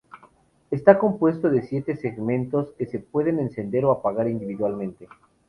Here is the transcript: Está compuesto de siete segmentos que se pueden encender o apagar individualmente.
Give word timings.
Está 0.71 0.97
compuesto 0.97 1.51
de 1.51 1.61
siete 1.61 1.95
segmentos 1.95 2.71
que 2.75 2.87
se 2.87 2.97
pueden 2.97 3.37
encender 3.37 3.85
o 3.85 3.91
apagar 3.91 4.27
individualmente. 4.27 5.07